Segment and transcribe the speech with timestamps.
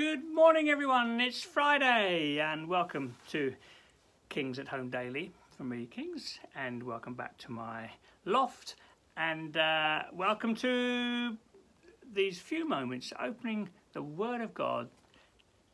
[0.00, 1.20] Good morning, everyone.
[1.20, 3.52] It's Friday, and welcome to
[4.30, 7.90] Kings at Home Daily from me, Kings, and welcome back to my
[8.24, 8.76] loft,
[9.18, 11.36] and uh, welcome to
[12.14, 14.88] these few moments opening the Word of God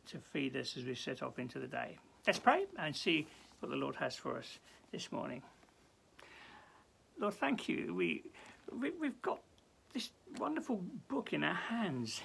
[0.08, 1.96] to feed us as we set off into the day.
[2.26, 3.28] Let's pray and see
[3.60, 4.58] what the Lord has for us
[4.90, 5.40] this morning.
[7.20, 7.94] Lord, thank you.
[7.94, 8.24] We,
[8.76, 9.38] we we've got
[9.94, 12.20] this wonderful book in our hands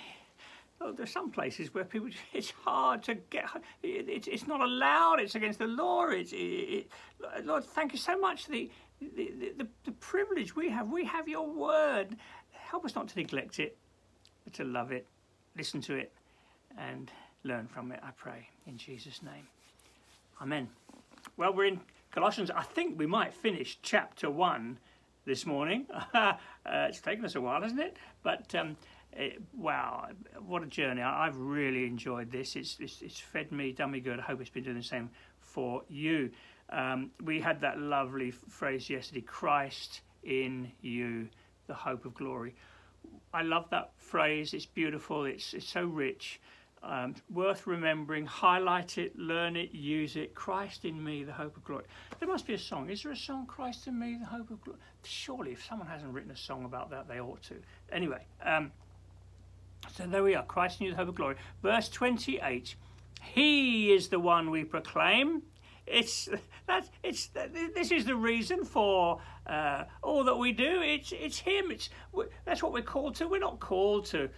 [0.83, 3.45] Oh, there's some places where people it's hard to get
[3.83, 6.89] it, it's not allowed it's against the law it's it,
[7.43, 10.89] lord thank you so much the the, the the privilege we have.
[10.89, 12.15] We have your word.
[12.51, 13.77] Help us not to neglect it
[14.43, 15.07] but to love it
[15.57, 16.13] listen to it
[16.77, 17.11] and
[17.43, 19.47] learn from it i pray in jesus name.
[20.41, 20.69] Amen.
[21.37, 21.79] Well we're in
[22.11, 22.49] colossians.
[22.51, 24.77] I think we might finish chapter 1
[25.25, 25.87] this morning.
[26.63, 27.97] Uh, it's taken us a while hasn't it?
[28.21, 28.77] But um,
[29.13, 30.07] it, wow,
[30.45, 31.01] what a journey!
[31.01, 32.55] I, have really enjoyed this.
[32.55, 34.19] It's, it's, it's fed me, done me good.
[34.19, 35.09] I hope it's been doing the same
[35.39, 36.31] for you.
[36.69, 41.27] Um, we had that lovely phrase yesterday: "Christ in you,
[41.67, 42.55] the hope of glory."
[43.33, 44.53] I love that phrase.
[44.53, 45.25] It's beautiful.
[45.25, 46.39] It's it's so rich.
[46.83, 48.25] Um, worth remembering.
[48.25, 50.33] Highlight it, learn it, use it.
[50.33, 51.83] Christ in me, the hope of glory.
[52.19, 52.89] There must be a song.
[52.89, 54.79] Is there a song, Christ in me, the hope of glory?
[55.03, 57.55] Surely, if someone hasn't written a song about that, they ought to.
[57.91, 58.25] Anyway.
[58.43, 58.71] Um,
[59.89, 61.35] so there we are, Christ in you, the hope of glory.
[61.61, 62.75] Verse 28
[63.21, 65.43] He is the one we proclaim.
[65.87, 66.29] It's
[66.67, 67.29] that it's
[67.73, 70.81] this is the reason for uh, all that we do.
[70.81, 71.71] It's it's Him.
[71.71, 71.89] It's
[72.45, 73.27] that's what we're called to.
[73.27, 74.29] We're not called to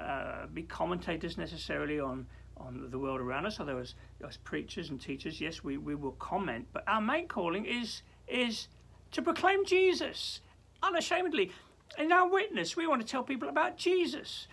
[0.00, 3.58] uh, be commentators necessarily on on the world around us.
[3.60, 3.94] Although as,
[4.26, 6.66] as preachers and teachers, yes, we, we will comment.
[6.72, 8.68] But our main calling is is
[9.12, 10.40] to proclaim Jesus
[10.82, 11.52] unashamedly.
[11.98, 14.46] In our witness, we want to tell people about Jesus.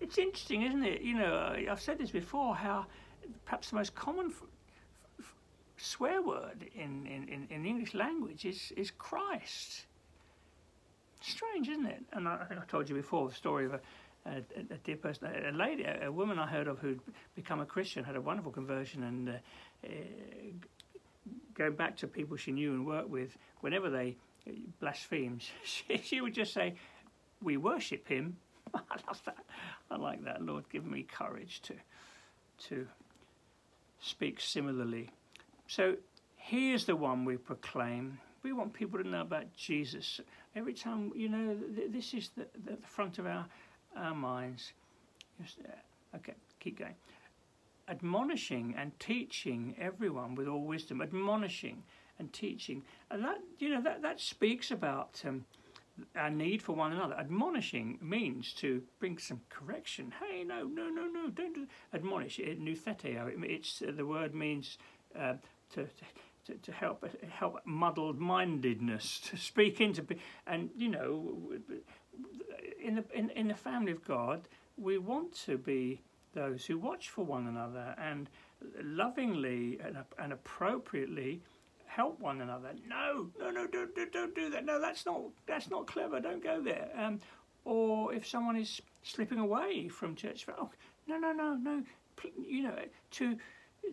[0.00, 1.02] It's interesting, isn't it?
[1.02, 2.86] You know, I've said this before, how
[3.44, 4.42] perhaps the most common f-
[5.18, 5.34] f-
[5.76, 9.86] swear word in, in, in, the English language is, is Christ.
[11.20, 12.02] Strange, isn't it?
[12.12, 13.80] And I, I think I told you before the story of a,
[14.26, 14.36] a,
[14.70, 17.00] a dear person, a, lady, a, a, woman I heard of who'd
[17.34, 19.32] become a Christian, had a wonderful conversion, and uh,
[19.86, 19.88] uh,
[21.54, 24.16] going back to people she knew and worked with, whenever they
[24.80, 26.74] blasphemed, she, she would just say,
[27.42, 28.36] We worship him
[28.90, 29.44] I love that.
[29.94, 30.42] I like that.
[30.42, 31.74] Lord, give me courage to
[32.68, 32.86] to
[34.00, 35.10] speak similarly.
[35.66, 35.96] So
[36.36, 38.18] he is the one we proclaim.
[38.42, 40.20] We want people to know about Jesus.
[40.54, 41.56] Every time, you know,
[41.88, 43.46] this is the, the, front of our,
[43.96, 44.72] our minds.
[45.40, 46.94] Just, uh, okay, keep going.
[47.88, 51.00] Admonishing and teaching everyone with all wisdom.
[51.00, 51.82] Admonishing
[52.18, 52.82] and teaching.
[53.10, 55.46] And that, you know, that, that speaks about um,
[56.16, 57.14] our need for one another.
[57.14, 60.12] Admonishing means to bring some correction.
[60.20, 62.38] Hey, no, no, no, no, don't do admonish.
[62.38, 63.28] It, noutheteo.
[63.28, 64.78] It, it's uh, the word means
[65.18, 65.34] uh,
[65.74, 65.84] to,
[66.46, 70.04] to to help help muddled mindedness to speak into
[70.46, 71.38] and you know
[72.82, 74.46] in the in, in the family of God
[74.76, 76.02] we want to be
[76.34, 78.28] those who watch for one another and
[78.82, 81.40] lovingly and, and appropriately
[81.94, 82.72] help one another.
[82.88, 84.64] No, no, no, don't, don't, don't do that.
[84.64, 86.20] No, that's not that's not clever.
[86.20, 86.88] Don't go there.
[86.96, 87.20] Um,
[87.64, 90.70] or if someone is slipping away from church, oh,
[91.06, 91.82] no, no, no, no.
[92.36, 92.76] You know,
[93.12, 93.36] to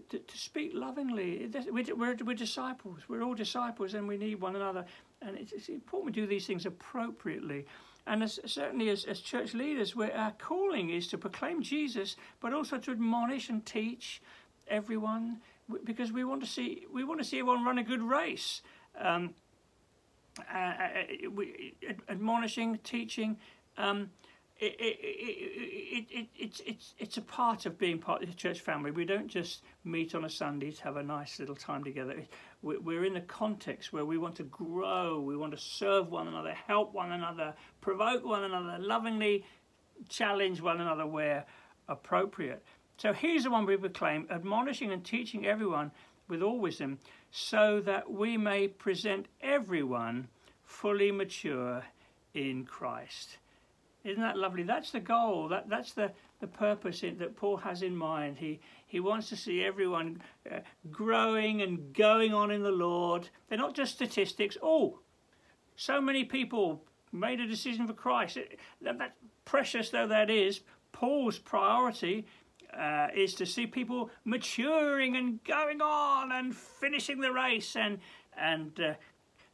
[0.09, 1.49] to, to speak lovingly.
[1.69, 3.01] We're, we're, we're, disciples.
[3.09, 4.85] We're all disciples, and we need one another.
[5.21, 7.65] And it's, it's important we do these things appropriately.
[8.07, 12.77] And as, certainly, as, as church leaders, our calling is to proclaim Jesus, but also
[12.77, 14.21] to admonish and teach
[14.67, 15.41] everyone
[15.83, 18.61] because we want to see we want to see everyone run a good race.
[18.99, 19.33] Um,
[20.53, 21.75] uh, uh we,
[22.09, 23.37] admonishing, teaching.
[23.77, 24.11] Um,
[24.61, 28.91] it, it, it, it's, it's, it's a part of being part of the church family.
[28.91, 32.15] We don't just meet on a Sunday to have a nice little time together.
[32.61, 36.53] We're in a context where we want to grow, we want to serve one another,
[36.53, 39.45] help one another, provoke one another, lovingly
[40.09, 41.45] challenge one another where
[41.87, 42.63] appropriate.
[43.01, 45.89] So here's the one we proclaim, admonishing and teaching everyone
[46.27, 46.99] with all wisdom,
[47.31, 50.27] so that we may present everyone
[50.63, 51.83] fully mature
[52.35, 53.39] in Christ.
[54.03, 54.61] Isn't that lovely?
[54.61, 55.47] That's the goal.
[55.47, 56.11] That, that's the,
[56.41, 58.37] the purpose in, that Paul has in mind.
[58.37, 60.21] He, he wants to see everyone
[60.51, 60.59] uh,
[60.91, 63.29] growing and going on in the Lord.
[63.49, 64.59] They're not just statistics.
[64.61, 64.99] Oh,
[65.75, 68.37] so many people made a decision for Christ.
[68.37, 70.61] It, that, that, precious though that is,
[70.91, 72.27] Paul's priority
[72.77, 77.99] uh, is to see people maturing and going on and finishing the race and
[78.37, 78.93] and uh,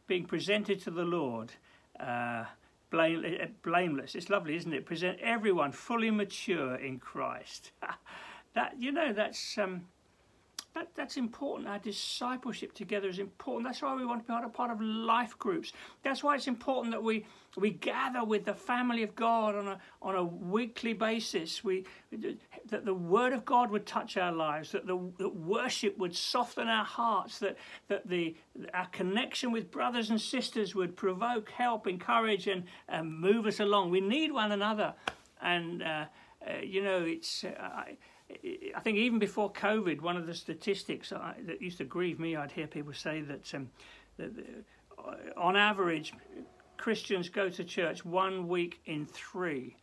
[0.06, 1.52] being presented to the Lord
[2.00, 2.46] uh,
[2.90, 3.24] blame,
[3.64, 4.16] blameless.
[4.16, 4.86] It's lovely, isn't it?
[4.86, 7.72] Present everyone fully mature in Christ.
[8.54, 9.86] that you know that's um,
[10.77, 11.68] that, that's important.
[11.68, 13.65] Our discipleship together is important.
[13.65, 15.74] That's why we want to be a part of life groups.
[16.03, 17.25] That's why it's important that we
[17.56, 21.63] we gather with the family of God on a on a weekly basis.
[21.63, 21.85] We
[22.69, 24.71] that the Word of God would touch our lives.
[24.71, 27.39] That the that worship would soften our hearts.
[27.39, 27.57] That
[27.88, 28.35] that the
[28.74, 33.89] our connection with brothers and sisters would provoke, help, encourage, and, and move us along.
[33.89, 34.94] We need one another,
[35.41, 36.06] and uh,
[36.47, 37.44] uh, you know it's.
[37.44, 37.97] Uh, I,
[38.29, 42.51] I think even before COVID, one of the statistics that used to grieve me, I'd
[42.51, 43.69] hear people say that, um,
[44.18, 44.31] that
[45.00, 46.13] uh, on average,
[46.77, 49.77] Christians go to church one week in three.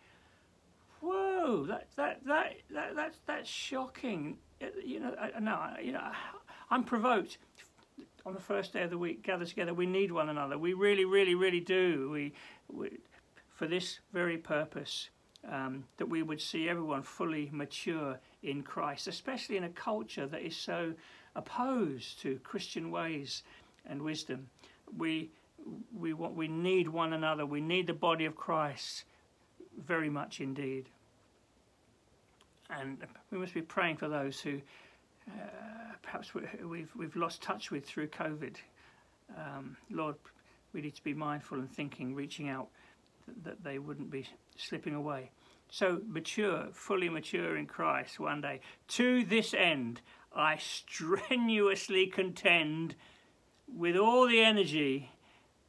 [1.00, 4.38] Whoa, that that that, that that's that's shocking.
[4.62, 6.10] Uh, you know, no, you know,
[6.70, 7.38] I'm provoked.
[8.26, 9.74] On the first day of the week, gather together.
[9.74, 10.56] We need one another.
[10.56, 12.08] We really, really, really do.
[12.10, 12.32] We,
[12.72, 12.98] we
[13.54, 15.10] for this very purpose,
[15.50, 20.42] um, that we would see everyone fully mature in Christ, especially in a culture that
[20.42, 20.94] is so
[21.36, 23.42] opposed to Christian ways
[23.86, 24.48] and wisdom.
[24.96, 25.30] We,
[25.96, 29.04] we, want, we need one another, we need the body of Christ
[29.86, 30.88] very much indeed.
[32.70, 32.98] And
[33.30, 34.60] we must be praying for those who
[35.28, 38.56] uh, perhaps we've, we've lost touch with through COVID.
[39.36, 40.16] Um, Lord,
[40.72, 42.68] we need to be mindful and thinking, reaching out
[43.42, 44.26] that they wouldn't be
[44.56, 45.30] slipping away.
[45.70, 48.60] So mature, fully mature in Christ one day.
[48.88, 50.00] To this end,
[50.34, 52.94] I strenuously contend
[53.66, 55.10] with all the energy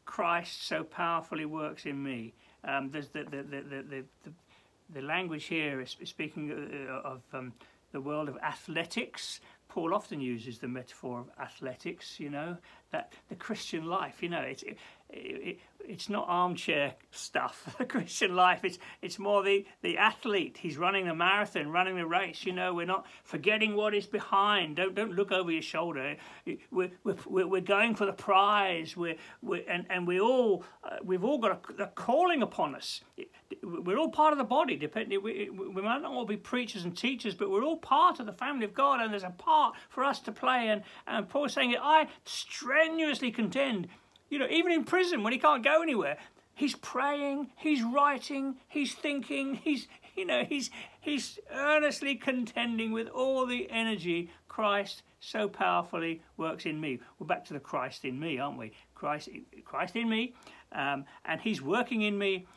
[0.06, 2.34] Christ so powerfully works in me.
[2.64, 4.04] Um, the, the, the,
[4.94, 7.54] the, language here is speaking uh, of um,
[7.92, 9.40] the world of athletics.
[9.68, 12.58] Paul often uses the metaphor of athletics, you know,
[12.92, 14.78] that the Christian life, you know, it's, it,
[15.10, 17.76] it, it's not armchair stuff.
[17.86, 20.58] The Christian life, it's it's more the the athlete.
[20.60, 22.46] He's running the marathon, running the race.
[22.46, 24.78] You know, we're not forgetting what is behind.
[24.78, 26.16] Don't don't look over your shoulder.
[26.72, 28.96] We're we're, we're going for the prize.
[28.96, 33.02] We're, we're and and we all uh, we've all got a, a, calling upon us.
[33.62, 34.78] We're all part of the body.
[34.78, 38.26] Depending, we, we might not all be preachers and teachers, but we're all part of
[38.26, 40.70] the family of God, and there's a part for us to play.
[40.70, 43.90] And and Paul's saying, I strenuously contend
[44.30, 46.18] you know, even in prison when he can't go anywhere,
[46.54, 50.70] he's praying, he's writing, he's thinking, he's you know, he's
[51.02, 57.00] he's earnestly contending with all the energy Christ so powerfully works in me.
[57.20, 58.72] We're back to the Christ in me, aren't we?
[58.94, 59.30] Christ,
[59.66, 60.34] Christ in me,
[60.72, 62.48] um, and He's working in me.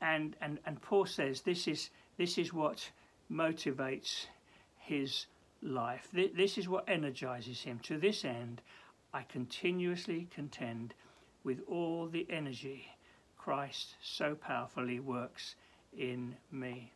[0.00, 2.90] And, and and Paul says this is this is what
[3.30, 4.26] motivates
[4.78, 5.26] his
[5.62, 6.08] life.
[6.12, 7.80] This is what energizes him.
[7.80, 8.62] To this end,
[9.12, 10.94] I continuously contend
[11.46, 12.84] with all the energy
[13.38, 15.54] Christ so powerfully works
[15.96, 16.90] in me.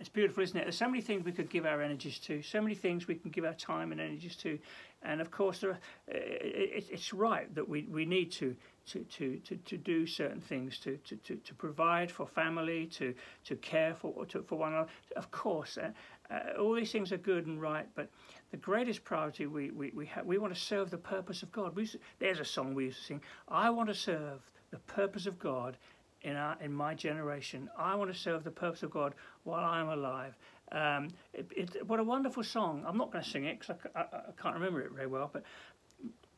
[0.00, 0.64] It's beautiful, isn't it?
[0.64, 3.30] There's so many things we could give our energies to, so many things we can
[3.30, 4.58] give our time and energies to.
[5.04, 8.54] And of course, are, it's right that we, we need to,
[8.86, 13.14] to, to, to, to do certain things, to, to, to, to provide for family, to,
[13.44, 14.90] to care for, to, for one another.
[15.16, 15.90] Of course, uh,
[16.30, 18.08] uh, all these things are good and right, but
[18.50, 21.74] the greatest priority we, we, we, have, we want to serve the purpose of God.
[21.74, 21.88] We,
[22.18, 23.20] there's a song we used to sing.
[23.48, 25.76] I want to serve the purpose of God
[26.22, 27.68] in, our, in my generation.
[27.76, 30.36] I want to serve the purpose of God while I'm alive.
[30.72, 32.82] Um, it, it, what a wonderful song.
[32.86, 35.28] I'm not going to sing it because I, I, I, can't remember it very well,
[35.30, 35.42] but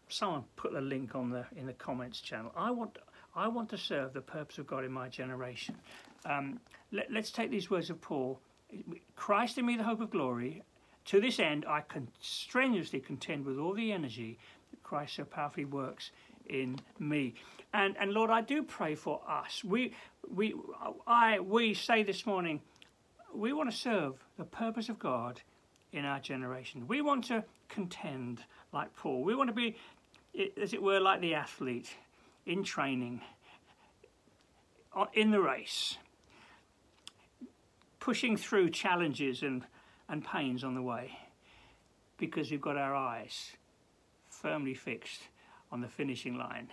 [0.08, 2.52] someone put the link on the in the comments channel.
[2.56, 2.98] I want
[3.36, 5.76] I want to serve the purpose of God in my generation.
[6.24, 6.60] Um,
[6.90, 8.40] let, let's take these words of Paul.
[9.14, 10.62] Christ in me, the hope of glory,
[11.06, 14.38] to this end, I can strenuously contend with all the energy
[14.70, 16.10] that Christ so powerfully works
[16.46, 17.34] in me.
[17.72, 19.62] And, and Lord, I do pray for us.
[19.64, 19.92] We,
[20.28, 20.54] we,
[21.06, 22.60] I, we say this morning,
[23.34, 25.40] we want to serve the purpose of God
[25.92, 26.86] in our generation.
[26.86, 29.24] We want to contend like Paul.
[29.24, 29.76] We want to be,
[30.60, 31.94] as it were, like the athlete
[32.46, 33.20] in training,
[35.12, 35.96] in the race,
[38.00, 39.64] pushing through challenges and
[40.08, 41.18] and pains on the way
[42.18, 43.52] because we've got our eyes
[44.28, 45.22] firmly fixed
[45.72, 46.68] on the finishing line.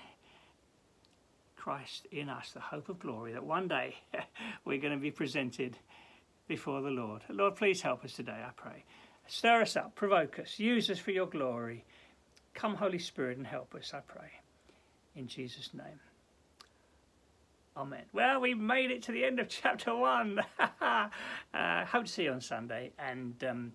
[1.56, 3.96] Christ in us, the hope of glory, that one day
[4.65, 5.77] we're going to be presented
[6.48, 7.24] before the Lord.
[7.29, 8.83] Lord, please help us today, I pray.
[9.27, 11.86] Stir us up, provoke us, use us for your glory.
[12.53, 14.31] Come, Holy Spirit, and help us, I pray.
[15.15, 16.00] In Jesus' name.
[17.77, 18.03] Amen.
[18.12, 20.41] Well, we've made it to the end of chapter one.
[20.81, 21.07] uh,
[21.86, 23.71] hope to see you on Sunday and um,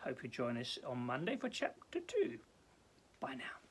[0.00, 2.38] hope you join us on Monday for chapter two.
[3.20, 3.65] Bye now.